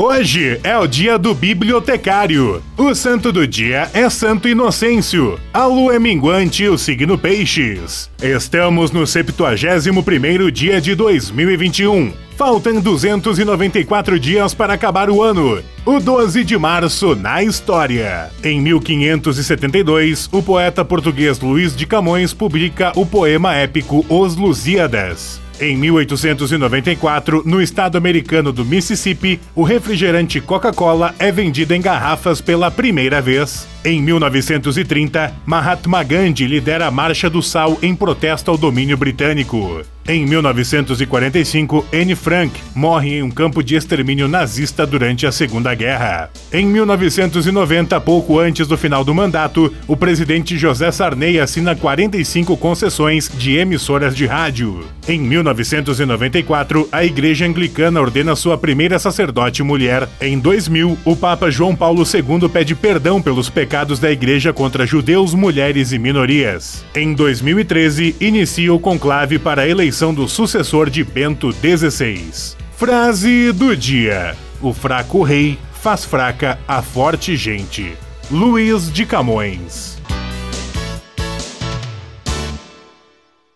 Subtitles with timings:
[0.00, 2.62] Hoje é o dia do bibliotecário.
[2.76, 5.36] O santo do dia é Santo Inocêncio.
[5.52, 8.08] A lua é minguante, o signo Peixes.
[8.22, 12.12] Estamos no 71º dia de 2021.
[12.36, 15.60] Faltam 294 dias para acabar o ano.
[15.84, 18.30] O 12 de março na história.
[18.44, 25.40] Em 1572, o poeta português Luís de Camões publica o poema épico Os Lusíadas.
[25.60, 32.70] Em 1894, no estado americano do Mississippi, o refrigerante Coca-Cola é vendido em garrafas pela
[32.70, 33.66] primeira vez.
[33.84, 39.82] Em 1930, Mahatma Gandhi lidera a Marcha do Sal em protesto ao domínio britânico.
[40.08, 46.30] Em 1945, Anne Frank morre em um campo de extermínio nazista durante a Segunda Guerra.
[46.50, 53.30] Em 1990, pouco antes do final do mandato, o presidente José Sarney assina 45 concessões
[53.36, 54.82] de emissoras de rádio.
[55.06, 60.08] Em 1994, a Igreja Anglicana ordena sua primeira sacerdote mulher.
[60.22, 65.34] Em 2000, o Papa João Paulo II pede perdão pelos pecados da Igreja contra judeus,
[65.34, 66.82] mulheres e minorias.
[66.94, 72.54] Em 2013, inicia o conclave para a eleição eleição do sucessor de Bento XVI.
[72.76, 77.96] Frase do dia: O fraco rei faz fraca a forte gente.
[78.30, 79.97] Luiz de Camões.